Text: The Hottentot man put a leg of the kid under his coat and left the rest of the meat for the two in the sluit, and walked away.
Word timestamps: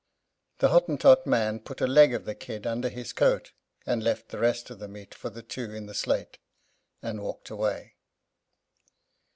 The 0.57 0.69
Hottentot 0.69 1.27
man 1.27 1.59
put 1.59 1.79
a 1.79 1.85
leg 1.85 2.11
of 2.15 2.25
the 2.25 2.33
kid 2.33 2.65
under 2.65 2.89
his 2.89 3.13
coat 3.13 3.51
and 3.85 4.01
left 4.01 4.29
the 4.29 4.39
rest 4.39 4.71
of 4.71 4.79
the 4.79 4.87
meat 4.87 5.13
for 5.13 5.29
the 5.29 5.43
two 5.43 5.75
in 5.75 5.85
the 5.85 5.93
sluit, 5.93 6.39
and 7.03 7.21
walked 7.21 7.51
away. 7.51 7.97